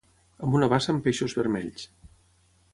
[0.47, 1.87] Amb una bassa amb peixos vermells